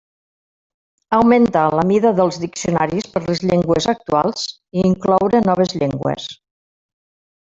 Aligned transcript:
Augmentar 1.17 1.65
la 1.79 1.83
mida 1.89 2.13
dels 2.21 2.39
diccionaris 2.45 3.09
per 3.17 3.21
les 3.27 3.43
llengües 3.49 3.87
actuals, 3.95 4.47
i 4.79 4.87
incloure 4.93 5.43
noves 5.51 5.77
llengües. 5.83 6.27